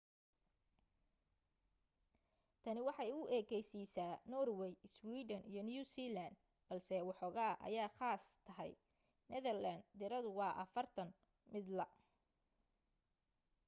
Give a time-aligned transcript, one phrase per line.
[2.63, 6.35] tani waxaa u ekaysiisya norway, iswiidhan iyo new zealand
[6.67, 8.71] balse woxogaa aya khaas tahay
[9.31, 11.09] netherland tiradu waa afartan
[11.53, 11.85] midla